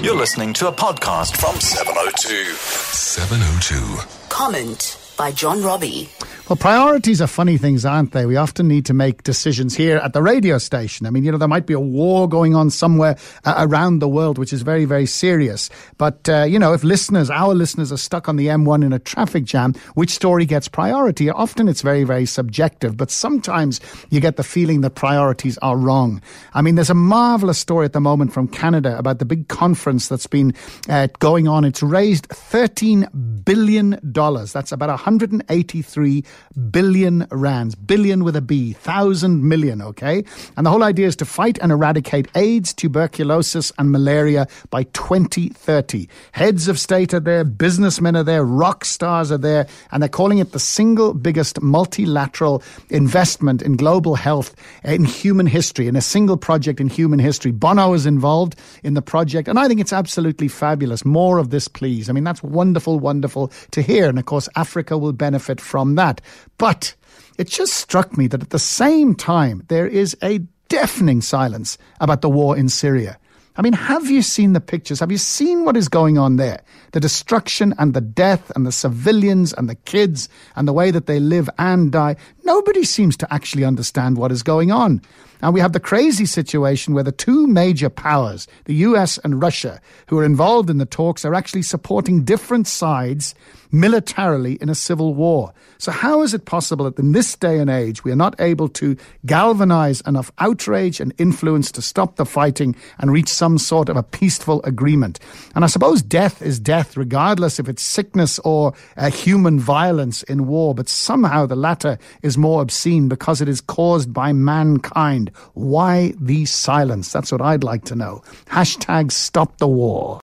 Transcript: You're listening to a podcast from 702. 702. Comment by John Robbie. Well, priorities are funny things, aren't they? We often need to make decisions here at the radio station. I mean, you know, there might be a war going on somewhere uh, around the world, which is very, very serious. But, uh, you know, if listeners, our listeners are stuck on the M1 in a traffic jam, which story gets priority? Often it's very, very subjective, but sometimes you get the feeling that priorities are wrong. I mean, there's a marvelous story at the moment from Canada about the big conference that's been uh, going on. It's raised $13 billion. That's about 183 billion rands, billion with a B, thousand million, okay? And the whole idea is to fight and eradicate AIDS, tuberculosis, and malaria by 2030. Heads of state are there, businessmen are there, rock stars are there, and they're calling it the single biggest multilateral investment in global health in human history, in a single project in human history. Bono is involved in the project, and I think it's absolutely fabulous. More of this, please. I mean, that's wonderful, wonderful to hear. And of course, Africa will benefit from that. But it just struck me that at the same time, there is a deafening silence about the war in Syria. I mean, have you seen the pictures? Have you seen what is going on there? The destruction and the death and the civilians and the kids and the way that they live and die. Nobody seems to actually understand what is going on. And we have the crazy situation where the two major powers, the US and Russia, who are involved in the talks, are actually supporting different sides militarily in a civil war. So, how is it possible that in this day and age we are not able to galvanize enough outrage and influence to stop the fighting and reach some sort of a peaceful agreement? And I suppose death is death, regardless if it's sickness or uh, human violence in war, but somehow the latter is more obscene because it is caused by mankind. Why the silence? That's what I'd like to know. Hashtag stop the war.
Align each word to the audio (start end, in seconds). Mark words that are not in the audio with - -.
You're 0.00 0.16
listening 0.16 0.52
to 0.54 0.68
a 0.68 0.72
podcast 0.72 1.36
from 1.36 1.60
702. 1.60 2.44
702. 2.54 4.28
Comment 4.30 4.98
by 5.16 5.30
John 5.30 5.62
Robbie. 5.62 6.08
Well, 6.52 6.58
priorities 6.58 7.22
are 7.22 7.26
funny 7.26 7.56
things, 7.56 7.86
aren't 7.86 8.12
they? 8.12 8.26
We 8.26 8.36
often 8.36 8.68
need 8.68 8.84
to 8.84 8.92
make 8.92 9.22
decisions 9.22 9.74
here 9.74 9.96
at 9.96 10.12
the 10.12 10.20
radio 10.20 10.58
station. 10.58 11.06
I 11.06 11.10
mean, 11.10 11.24
you 11.24 11.32
know, 11.32 11.38
there 11.38 11.48
might 11.48 11.64
be 11.64 11.72
a 11.72 11.80
war 11.80 12.28
going 12.28 12.54
on 12.54 12.68
somewhere 12.68 13.16
uh, 13.46 13.54
around 13.56 14.00
the 14.00 14.08
world, 14.08 14.36
which 14.36 14.52
is 14.52 14.60
very, 14.60 14.84
very 14.84 15.06
serious. 15.06 15.70
But, 15.96 16.28
uh, 16.28 16.42
you 16.42 16.58
know, 16.58 16.74
if 16.74 16.84
listeners, 16.84 17.30
our 17.30 17.54
listeners 17.54 17.90
are 17.90 17.96
stuck 17.96 18.28
on 18.28 18.36
the 18.36 18.48
M1 18.48 18.84
in 18.84 18.92
a 18.92 18.98
traffic 18.98 19.44
jam, 19.44 19.72
which 19.94 20.10
story 20.10 20.44
gets 20.44 20.68
priority? 20.68 21.30
Often 21.30 21.68
it's 21.68 21.80
very, 21.80 22.04
very 22.04 22.26
subjective, 22.26 22.98
but 22.98 23.10
sometimes 23.10 23.80
you 24.10 24.20
get 24.20 24.36
the 24.36 24.44
feeling 24.44 24.82
that 24.82 24.90
priorities 24.90 25.56
are 25.62 25.78
wrong. 25.78 26.20
I 26.52 26.60
mean, 26.60 26.74
there's 26.74 26.90
a 26.90 26.94
marvelous 26.94 27.60
story 27.60 27.86
at 27.86 27.94
the 27.94 28.00
moment 28.02 28.34
from 28.34 28.46
Canada 28.46 28.98
about 28.98 29.20
the 29.20 29.24
big 29.24 29.48
conference 29.48 30.08
that's 30.08 30.26
been 30.26 30.52
uh, 30.90 31.08
going 31.18 31.48
on. 31.48 31.64
It's 31.64 31.82
raised 31.82 32.28
$13 32.28 33.42
billion. 33.42 33.98
That's 34.12 34.72
about 34.72 34.90
183 34.90 36.24
billion 36.70 37.26
rands, 37.30 37.74
billion 37.74 38.24
with 38.24 38.36
a 38.36 38.40
B, 38.40 38.72
thousand 38.72 39.48
million, 39.48 39.82
okay? 39.82 40.24
And 40.56 40.66
the 40.66 40.70
whole 40.70 40.82
idea 40.82 41.06
is 41.06 41.16
to 41.16 41.24
fight 41.24 41.58
and 41.62 41.72
eradicate 41.72 42.28
AIDS, 42.34 42.72
tuberculosis, 42.72 43.72
and 43.78 43.90
malaria 43.90 44.46
by 44.70 44.84
2030. 44.84 46.08
Heads 46.32 46.68
of 46.68 46.78
state 46.78 47.14
are 47.14 47.20
there, 47.20 47.44
businessmen 47.44 48.16
are 48.16 48.24
there, 48.24 48.44
rock 48.44 48.84
stars 48.84 49.32
are 49.32 49.38
there, 49.38 49.66
and 49.90 50.02
they're 50.02 50.08
calling 50.08 50.38
it 50.38 50.52
the 50.52 50.58
single 50.58 51.14
biggest 51.14 51.60
multilateral 51.60 52.62
investment 52.90 53.62
in 53.62 53.76
global 53.76 54.14
health 54.14 54.54
in 54.84 55.04
human 55.04 55.46
history, 55.46 55.88
in 55.88 55.96
a 55.96 56.00
single 56.00 56.36
project 56.36 56.80
in 56.80 56.88
human 56.88 57.18
history. 57.18 57.50
Bono 57.50 57.92
is 57.94 58.06
involved 58.06 58.56
in 58.82 58.94
the 58.94 59.02
project, 59.02 59.48
and 59.48 59.58
I 59.58 59.68
think 59.68 59.80
it's 59.80 59.92
absolutely 59.92 60.48
fabulous. 60.48 61.04
More 61.04 61.38
of 61.38 61.50
this, 61.50 61.68
please. 61.68 62.08
I 62.08 62.12
mean, 62.12 62.24
that's 62.24 62.42
wonderful, 62.42 62.98
wonderful 62.98 63.52
to 63.70 63.82
hear. 63.82 64.08
And 64.08 64.18
of 64.18 64.26
course, 64.26 64.48
Africa 64.56 64.98
will 64.98 65.12
benefit 65.12 65.60
from 65.60 65.94
that. 65.96 66.20
But 66.58 66.94
it 67.38 67.48
just 67.48 67.74
struck 67.74 68.16
me 68.16 68.26
that 68.28 68.42
at 68.42 68.50
the 68.50 68.58
same 68.58 69.14
time, 69.14 69.64
there 69.68 69.86
is 69.86 70.16
a 70.22 70.40
deafening 70.68 71.20
silence 71.20 71.78
about 72.00 72.22
the 72.22 72.30
war 72.30 72.56
in 72.56 72.68
Syria. 72.68 73.18
I 73.56 73.60
mean, 73.60 73.74
have 73.74 74.08
you 74.08 74.22
seen 74.22 74.54
the 74.54 74.60
pictures? 74.60 75.00
Have 75.00 75.12
you 75.12 75.18
seen 75.18 75.64
what 75.66 75.76
is 75.76 75.88
going 75.88 76.16
on 76.16 76.36
there? 76.36 76.62
The 76.92 77.00
destruction 77.00 77.74
and 77.78 77.92
the 77.92 78.00
death 78.00 78.50
and 78.56 78.66
the 78.66 78.72
civilians 78.72 79.52
and 79.52 79.68
the 79.68 79.74
kids 79.74 80.30
and 80.56 80.66
the 80.66 80.72
way 80.72 80.90
that 80.90 81.06
they 81.06 81.20
live 81.20 81.50
and 81.58 81.92
die. 81.92 82.16
Nobody 82.44 82.84
seems 82.84 83.16
to 83.18 83.32
actually 83.32 83.64
understand 83.64 84.16
what 84.16 84.32
is 84.32 84.42
going 84.42 84.72
on. 84.72 85.00
And 85.42 85.52
we 85.52 85.60
have 85.60 85.72
the 85.72 85.80
crazy 85.80 86.24
situation 86.24 86.94
where 86.94 87.02
the 87.02 87.10
two 87.10 87.48
major 87.48 87.90
powers, 87.90 88.46
the 88.64 88.74
US 88.74 89.18
and 89.18 89.42
Russia, 89.42 89.80
who 90.06 90.18
are 90.18 90.24
involved 90.24 90.70
in 90.70 90.78
the 90.78 90.86
talks, 90.86 91.24
are 91.24 91.34
actually 91.34 91.62
supporting 91.62 92.24
different 92.24 92.68
sides 92.68 93.34
militarily 93.72 94.58
in 94.60 94.68
a 94.68 94.74
civil 94.74 95.14
war. 95.14 95.52
So, 95.78 95.90
how 95.90 96.22
is 96.22 96.34
it 96.34 96.44
possible 96.44 96.84
that 96.84 96.98
in 96.98 97.12
this 97.12 97.34
day 97.34 97.58
and 97.58 97.70
age 97.70 98.04
we 98.04 98.12
are 98.12 98.16
not 98.16 98.40
able 98.40 98.68
to 98.68 98.96
galvanize 99.26 100.00
enough 100.02 100.30
outrage 100.38 101.00
and 101.00 101.12
influence 101.18 101.72
to 101.72 101.82
stop 101.82 102.16
the 102.16 102.26
fighting 102.26 102.76
and 102.98 103.10
reach 103.10 103.28
some 103.28 103.58
sort 103.58 103.88
of 103.88 103.96
a 103.96 104.02
peaceful 104.02 104.62
agreement? 104.62 105.18
And 105.56 105.64
I 105.64 105.68
suppose 105.68 106.02
death 106.02 106.40
is 106.40 106.60
death, 106.60 106.96
regardless 106.96 107.58
if 107.58 107.68
it's 107.68 107.82
sickness 107.82 108.38
or 108.40 108.74
uh, 108.96 109.10
human 109.10 109.58
violence 109.58 110.22
in 110.24 110.46
war, 110.46 110.74
but 110.74 110.88
somehow 110.88 111.46
the 111.46 111.56
latter 111.56 111.98
is 112.22 112.31
more 112.36 112.60
obscene 112.60 113.08
because 113.08 113.40
it 113.40 113.48
is 113.48 113.60
caused 113.60 114.12
by 114.12 114.32
mankind. 114.32 115.30
Why 115.54 116.12
the 116.20 116.44
silence? 116.44 117.12
That's 117.12 117.32
what 117.32 117.40
I'd 117.40 117.64
like 117.64 117.84
to 117.86 117.94
know. 117.94 118.22
Hashtag 118.46 119.12
stop 119.12 119.58
the 119.58 119.68
war. 119.68 120.20